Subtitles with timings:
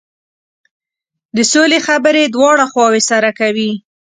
[1.35, 3.71] د سولې خبرې دواړه خواوې سره کوي.